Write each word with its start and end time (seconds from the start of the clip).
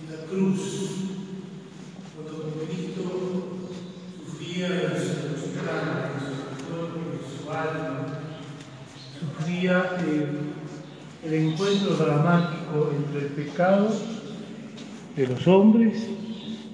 en 0.00 0.16
la 0.16 0.24
cruz, 0.26 0.60
cuando 2.14 2.52
Cristo 2.66 3.02
sufría 4.26 4.68
cuerpo, 6.68 7.00
en 7.12 7.44
su 7.44 7.50
alma, 7.50 8.06
sufría 9.18 9.96
el, 10.00 11.30
el 11.30 11.34
encuentro 11.34 11.96
dramático 11.96 12.92
entre 12.96 13.20
el 13.26 13.32
pecado 13.32 13.88
de 15.16 15.26
los 15.26 15.46
hombres 15.46 16.06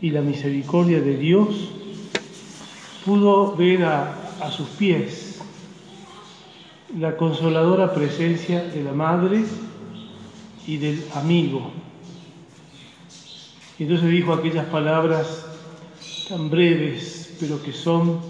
y 0.00 0.10
la 0.10 0.22
misericordia 0.22 1.00
de 1.00 1.16
Dios, 1.16 1.48
pudo 3.04 3.54
ver 3.56 3.84
a, 3.84 4.14
a 4.40 4.50
sus 4.50 4.68
pies 4.70 5.30
la 6.98 7.16
consoladora 7.16 7.94
presencia 7.94 8.64
de 8.64 8.82
la 8.82 8.92
madre 8.92 9.44
y 10.66 10.76
del 10.78 11.04
amigo. 11.14 11.70
Y 13.80 13.84
entonces 13.84 14.10
dijo 14.10 14.34
aquellas 14.34 14.66
palabras 14.66 15.46
tan 16.28 16.50
breves, 16.50 17.34
pero 17.40 17.62
que 17.62 17.72
son 17.72 18.20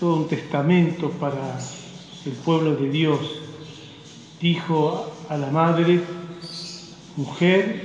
todo 0.00 0.16
un 0.16 0.26
testamento 0.26 1.10
para 1.10 1.58
el 2.24 2.32
pueblo 2.32 2.74
de 2.76 2.88
Dios. 2.88 3.20
Dijo 4.40 5.12
a 5.28 5.36
la 5.36 5.50
madre, 5.50 6.00
mujer, 7.14 7.84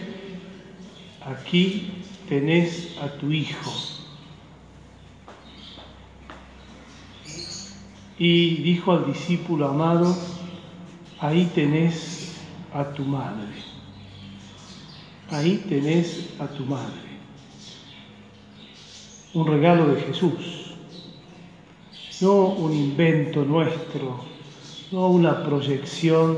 aquí 1.26 1.92
tenés 2.30 2.98
a 3.02 3.10
tu 3.10 3.30
hijo. 3.30 3.74
Y 8.18 8.56
dijo 8.64 8.94
al 8.94 9.06
discípulo 9.06 9.68
amado, 9.68 10.16
ahí 11.20 11.52
tenés 11.54 12.38
a 12.74 12.86
tu 12.86 13.04
madre. 13.04 13.67
Ahí 15.30 15.64
tenés 15.68 16.30
a 16.40 16.48
tu 16.48 16.66
madre. 16.66 17.08
Un 19.34 19.46
regalo 19.46 19.88
de 19.94 20.02
Jesús, 20.02 20.76
no 22.22 22.48
un 22.48 22.74
invento 22.74 23.44
nuestro, 23.44 24.22
no 24.92 25.10
una 25.10 25.44
proyección 25.44 26.38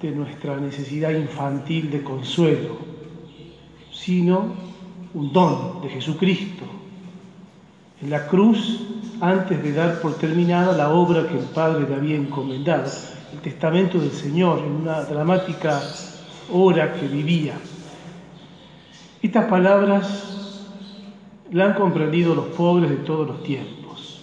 de 0.00 0.10
nuestra 0.12 0.56
necesidad 0.58 1.10
infantil 1.10 1.90
de 1.90 2.02
consuelo, 2.02 2.78
sino 3.92 4.54
un 5.12 5.32
don 5.32 5.82
de 5.82 5.90
Jesucristo. 5.90 6.64
En 8.00 8.10
la 8.10 8.26
cruz 8.26 8.80
antes 9.20 9.62
de 9.62 9.72
dar 9.72 10.00
por 10.00 10.14
terminada 10.14 10.76
la 10.76 10.90
obra 10.90 11.28
que 11.28 11.38
el 11.38 11.44
Padre 11.44 11.88
le 11.88 11.94
había 11.94 12.16
encomendado, 12.16 12.90
el 13.32 13.40
testamento 13.40 13.98
del 13.98 14.12
Señor, 14.12 14.60
en 14.60 14.72
una 14.72 15.02
dramática 15.02 15.82
hora 16.50 16.94
que 16.94 17.06
vivía. 17.06 17.54
Estas 19.20 19.46
palabras 19.46 20.38
la 21.50 21.64
han 21.64 21.74
comprendido 21.74 22.36
los 22.36 22.46
pobres 22.46 22.88
de 22.88 22.96
todos 22.98 23.26
los 23.26 23.42
tiempos. 23.42 24.20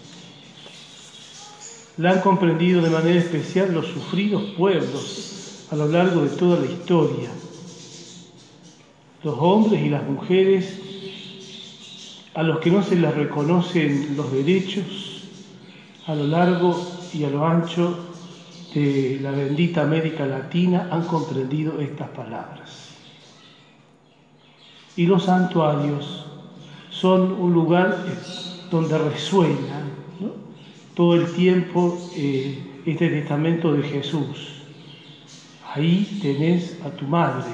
La 1.97 2.11
han 2.11 2.21
comprendido 2.21 2.81
de 2.81 2.89
manera 2.89 3.19
especial 3.19 3.73
los 3.73 3.87
sufridos 3.87 4.41
pueblos 4.57 5.67
a 5.69 5.75
lo 5.75 5.89
largo 5.89 6.21
de 6.21 6.29
toda 6.29 6.61
la 6.61 6.67
historia. 6.67 7.29
Los 9.21 9.35
hombres 9.37 9.81
y 9.81 9.89
las 9.89 10.03
mujeres 10.07 10.79
a 12.33 12.43
los 12.43 12.59
que 12.59 12.71
no 12.71 12.81
se 12.81 12.95
les 12.95 13.13
reconocen 13.13 14.15
los 14.15 14.31
derechos 14.31 15.23
a 16.07 16.15
lo 16.15 16.25
largo 16.25 16.79
y 17.13 17.25
a 17.25 17.29
lo 17.29 17.45
ancho 17.45 17.97
de 18.73 19.19
la 19.21 19.31
bendita 19.31 19.81
América 19.81 20.25
Latina 20.25 20.87
han 20.89 21.03
comprendido 21.03 21.81
estas 21.81 22.09
palabras. 22.09 22.84
Y 24.95 25.05
los 25.05 25.25
santuarios 25.25 26.25
son 26.89 27.33
un 27.33 27.53
lugar 27.53 28.05
donde 28.71 28.97
resuena 28.97 29.83
todo 30.93 31.15
el 31.15 31.31
tiempo 31.33 31.97
eh, 32.15 32.81
este 32.85 33.09
testamento 33.09 33.73
de 33.73 33.83
Jesús. 33.83 34.61
Ahí 35.73 36.19
tenés 36.21 36.79
a 36.85 36.89
tu 36.89 37.05
madre. 37.05 37.51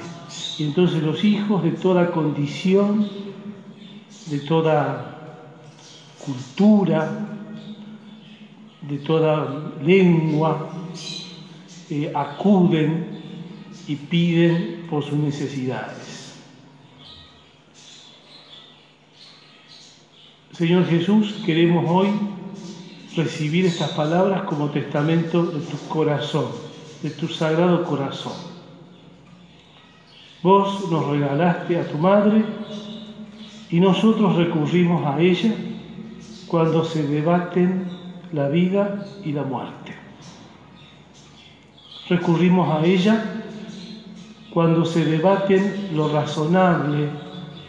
Y 0.58 0.64
entonces 0.64 1.02
los 1.02 1.24
hijos 1.24 1.62
de 1.64 1.72
toda 1.72 2.12
condición 2.12 3.08
de 4.26 4.38
toda 4.40 5.46
cultura, 6.24 7.10
de 8.88 8.98
toda 8.98 9.72
lengua, 9.84 10.70
eh, 11.90 12.10
acuden 12.14 13.20
y 13.88 13.96
piden 13.96 14.86
por 14.88 15.02
sus 15.02 15.18
necesidades. 15.18 16.01
Señor 20.52 20.84
Jesús, 20.84 21.40
queremos 21.46 21.86
hoy 21.88 22.08
recibir 23.16 23.64
estas 23.64 23.92
palabras 23.92 24.42
como 24.42 24.68
testamento 24.68 25.46
de 25.46 25.60
tu 25.60 25.78
corazón, 25.88 26.44
de 27.02 27.08
tu 27.08 27.26
sagrado 27.26 27.84
corazón. 27.84 28.34
Vos 30.42 30.90
nos 30.90 31.06
regalaste 31.06 31.78
a 31.78 31.88
tu 31.88 31.96
madre 31.96 32.44
y 33.70 33.80
nosotros 33.80 34.36
recurrimos 34.36 35.06
a 35.06 35.18
ella 35.18 35.54
cuando 36.48 36.84
se 36.84 37.02
debaten 37.08 37.88
la 38.34 38.48
vida 38.50 39.06
y 39.24 39.32
la 39.32 39.44
muerte. 39.44 39.96
Recurrimos 42.10 42.68
a 42.68 42.84
ella 42.84 43.24
cuando 44.52 44.84
se 44.84 45.02
debaten 45.02 45.88
lo 45.94 46.12
razonable 46.12 47.08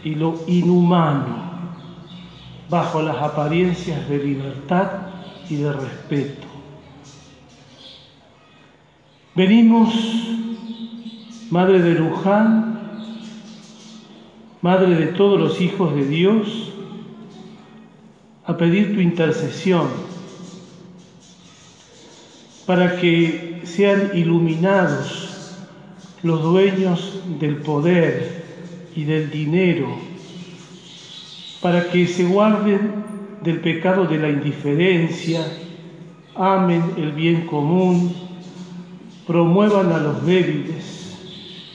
y 0.04 0.16
lo 0.16 0.34
inhumano 0.46 1.53
bajo 2.68 3.02
las 3.02 3.16
apariencias 3.16 4.08
de 4.08 4.18
libertad 4.18 4.90
y 5.48 5.56
de 5.56 5.72
respeto. 5.72 6.46
Venimos, 9.34 9.92
Madre 11.50 11.82
de 11.82 11.94
Luján, 11.94 12.74
Madre 14.62 14.94
de 14.94 15.06
todos 15.08 15.38
los 15.38 15.60
hijos 15.60 15.94
de 15.94 16.06
Dios, 16.06 16.72
a 18.46 18.56
pedir 18.56 18.94
tu 18.94 19.00
intercesión 19.00 19.88
para 22.66 22.96
que 22.96 23.62
sean 23.64 24.12
iluminados 24.14 25.58
los 26.22 26.42
dueños 26.42 27.20
del 27.38 27.56
poder 27.56 28.44
y 28.96 29.04
del 29.04 29.30
dinero, 29.30 30.13
para 31.64 31.90
que 31.90 32.06
se 32.06 32.24
guarden 32.24 32.92
del 33.42 33.60
pecado 33.60 34.04
de 34.04 34.18
la 34.18 34.28
indiferencia, 34.28 35.40
amen 36.34 36.92
el 36.98 37.12
bien 37.12 37.46
común, 37.46 38.14
promuevan 39.26 39.90
a 39.90 39.96
los 39.96 40.26
débiles 40.26 41.16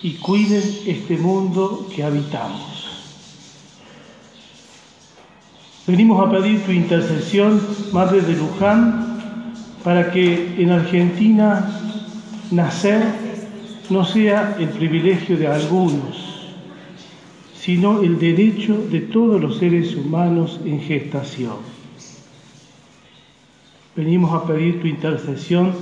y 0.03 0.13
cuiden 0.17 0.61
este 0.85 1.17
mundo 1.17 1.87
que 1.91 2.03
habitamos. 2.03 2.87
Venimos 5.87 6.23
a 6.23 6.29
pedir 6.29 6.63
tu 6.65 6.71
intercesión, 6.71 7.59
Madre 7.91 8.21
de 8.21 8.33
Luján, 8.33 9.55
para 9.83 10.11
que 10.11 10.61
en 10.61 10.69
Argentina 10.69 11.67
nacer 12.51 13.01
no 13.89 14.05
sea 14.05 14.55
el 14.59 14.69
privilegio 14.69 15.35
de 15.35 15.47
algunos, 15.47 16.28
sino 17.59 18.01
el 18.01 18.19
derecho 18.19 18.77
de 18.89 19.01
todos 19.01 19.41
los 19.41 19.57
seres 19.57 19.95
humanos 19.95 20.59
en 20.65 20.79
gestación. 20.81 21.57
Venimos 23.95 24.31
a 24.33 24.45
pedir 24.45 24.79
tu 24.79 24.87
intercesión 24.87 25.73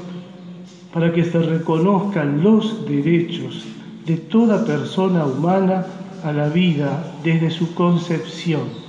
para 0.92 1.14
que 1.14 1.24
se 1.24 1.40
reconozcan 1.40 2.44
los 2.44 2.88
derechos 2.88 3.64
de 4.06 4.18
toda 4.18 4.66
persona 4.66 5.26
humana 5.26 5.86
a 6.24 6.32
la 6.32 6.50
vida 6.50 7.16
desde 7.24 7.52
su 7.52 7.76
concepción 7.76 8.88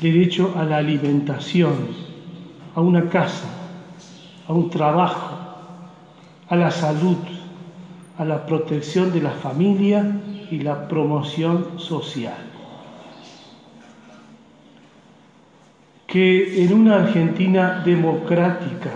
derecho 0.00 0.54
a 0.56 0.64
la 0.64 0.78
alimentación, 0.78 1.74
a 2.74 2.80
una 2.80 3.08
casa, 3.10 3.48
a 4.48 4.52
un 4.52 4.70
trabajo, 4.70 5.36
a 6.48 6.56
la 6.56 6.70
salud, 6.70 7.18
a 8.16 8.24
la 8.24 8.46
protección 8.46 9.12
de 9.12 9.20
la 9.20 9.30
familia 9.30 10.20
y 10.50 10.60
la 10.60 10.88
promoción 10.88 11.78
social. 11.78 12.46
Que 16.06 16.64
en 16.64 16.74
una 16.74 16.96
Argentina 16.96 17.82
democrática 17.84 18.90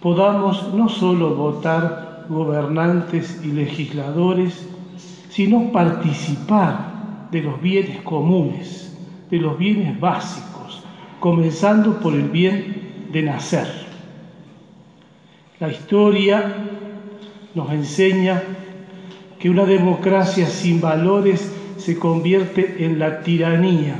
podamos 0.00 0.72
no 0.72 0.88
solo 0.88 1.34
votar 1.34 2.26
gobernantes 2.28 3.40
y 3.44 3.48
legisladores, 3.48 4.68
sino 5.30 5.72
participar 5.72 7.28
de 7.30 7.42
los 7.42 7.60
bienes 7.60 8.02
comunes 8.02 8.84
de 9.30 9.38
los 9.38 9.58
bienes 9.58 9.98
básicos, 9.98 10.82
comenzando 11.20 11.98
por 11.98 12.14
el 12.14 12.28
bien 12.28 13.08
de 13.10 13.22
nacer. 13.22 13.66
La 15.58 15.68
historia 15.68 16.54
nos 17.54 17.70
enseña 17.70 18.42
que 19.44 19.50
una 19.50 19.66
democracia 19.66 20.46
sin 20.46 20.80
valores 20.80 21.52
se 21.76 21.98
convierte 21.98 22.76
en 22.86 22.98
la 22.98 23.20
tiranía, 23.20 23.96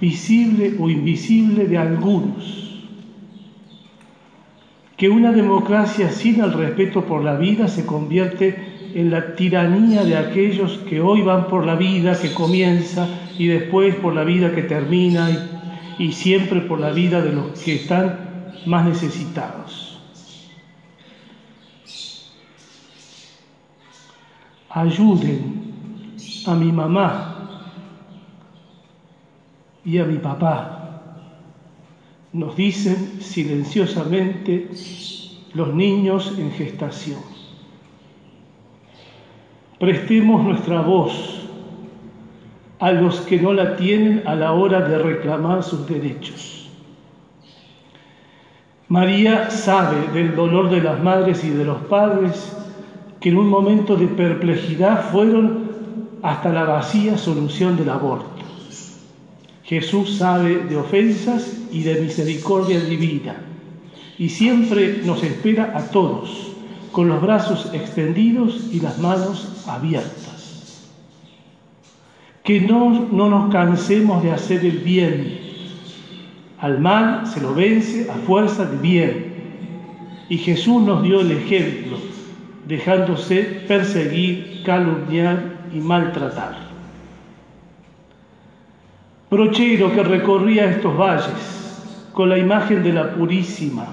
visible 0.00 0.74
o 0.80 0.90
invisible, 0.90 1.68
de 1.68 1.78
algunos. 1.78 2.82
Que 4.96 5.08
una 5.08 5.30
democracia 5.30 6.10
sin 6.10 6.40
el 6.40 6.52
respeto 6.52 7.04
por 7.04 7.22
la 7.22 7.36
vida 7.36 7.68
se 7.68 7.86
convierte 7.86 8.56
en 8.96 9.12
la 9.12 9.36
tiranía 9.36 10.02
de 10.02 10.16
aquellos 10.16 10.78
que 10.90 11.00
hoy 11.00 11.22
van 11.22 11.46
por 11.46 11.64
la 11.64 11.76
vida 11.76 12.18
que 12.20 12.34
comienza 12.34 13.06
y 13.38 13.46
después 13.46 13.94
por 13.94 14.12
la 14.14 14.24
vida 14.24 14.52
que 14.52 14.64
termina 14.64 15.30
y, 15.30 16.06
y 16.06 16.10
siempre 16.10 16.60
por 16.60 16.80
la 16.80 16.90
vida 16.90 17.22
de 17.22 17.32
los 17.32 17.56
que 17.60 17.76
están 17.76 18.16
más 18.66 18.84
necesitados. 18.84 19.81
Ayuden 24.74 25.72
a 26.46 26.54
mi 26.54 26.72
mamá 26.72 27.28
y 29.84 29.98
a 29.98 30.04
mi 30.04 30.18
papá, 30.18 30.78
nos 32.32 32.56
dicen 32.56 33.20
silenciosamente 33.20 34.70
los 35.54 35.74
niños 35.74 36.34
en 36.38 36.50
gestación. 36.52 37.20
Prestemos 39.78 40.42
nuestra 40.42 40.80
voz 40.80 41.46
a 42.78 42.92
los 42.92 43.20
que 43.22 43.40
no 43.40 43.52
la 43.52 43.76
tienen 43.76 44.22
a 44.26 44.34
la 44.34 44.52
hora 44.52 44.80
de 44.80 44.98
reclamar 44.98 45.62
sus 45.62 45.86
derechos. 45.86 46.70
María 48.88 49.50
sabe 49.50 50.08
del 50.12 50.34
dolor 50.34 50.70
de 50.70 50.80
las 50.80 51.02
madres 51.02 51.44
y 51.44 51.50
de 51.50 51.64
los 51.64 51.78
padres 51.84 52.61
que 53.22 53.28
en 53.28 53.38
un 53.38 53.48
momento 53.48 53.96
de 53.96 54.08
perplejidad 54.08 55.10
fueron 55.12 55.70
hasta 56.22 56.52
la 56.52 56.64
vacía 56.64 57.16
solución 57.16 57.76
del 57.76 57.88
aborto. 57.88 58.26
Jesús 59.62 60.18
sabe 60.18 60.56
de 60.68 60.76
ofensas 60.76 61.56
y 61.70 61.84
de 61.84 62.00
misericordia 62.00 62.80
divina 62.80 63.36
y 64.18 64.28
siempre 64.28 65.02
nos 65.04 65.22
espera 65.22 65.72
a 65.74 65.84
todos 65.90 66.52
con 66.90 67.08
los 67.08 67.22
brazos 67.22 67.70
extendidos 67.72 68.68
y 68.72 68.80
las 68.80 68.98
manos 68.98 69.64
abiertas. 69.68 70.90
Que 72.42 72.60
no, 72.60 73.08
no 73.12 73.30
nos 73.30 73.52
cansemos 73.52 74.22
de 74.24 74.32
hacer 74.32 74.64
el 74.66 74.78
bien. 74.78 75.38
Al 76.58 76.80
mal 76.80 77.26
se 77.28 77.40
lo 77.40 77.54
vence 77.54 78.10
a 78.10 78.14
fuerza 78.14 78.64
de 78.64 78.78
bien. 78.78 79.32
Y 80.28 80.38
Jesús 80.38 80.82
nos 80.82 81.04
dio 81.04 81.20
el 81.20 81.30
ejemplo 81.30 82.11
dejándose 82.72 83.42
perseguir, 83.68 84.62
calumniar 84.64 85.42
y 85.74 85.78
maltratar. 85.78 86.56
Brochero 89.30 89.92
que 89.92 90.02
recorría 90.02 90.70
estos 90.70 90.96
valles 90.96 92.08
con 92.14 92.30
la 92.30 92.38
imagen 92.38 92.82
de 92.82 92.94
la 92.94 93.12
Purísima, 93.12 93.88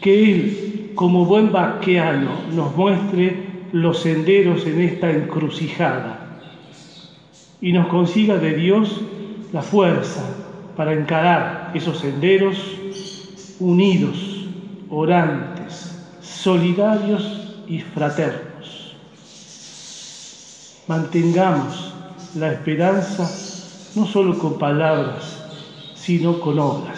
que 0.00 0.32
él, 0.32 0.90
como 0.96 1.26
buen 1.26 1.52
vaqueano, 1.52 2.30
nos 2.52 2.76
muestre 2.76 3.36
los 3.70 4.00
senderos 4.00 4.66
en 4.66 4.80
esta 4.80 5.08
encrucijada 5.08 6.40
y 7.60 7.72
nos 7.72 7.86
consiga 7.86 8.36
de 8.36 8.54
Dios 8.54 9.00
la 9.52 9.62
fuerza 9.62 10.24
para 10.76 10.92
encarar 10.92 11.70
esos 11.72 11.98
senderos 11.98 12.56
unidos, 13.60 14.48
orantes, 14.90 16.04
solidarios 16.20 17.42
y 17.66 17.80
fraternos. 17.80 18.94
Mantengamos 20.86 21.94
la 22.34 22.52
esperanza 22.52 23.30
no 23.94 24.06
solo 24.06 24.38
con 24.38 24.58
palabras, 24.58 25.38
sino 25.94 26.40
con 26.40 26.58
obras. 26.58 26.91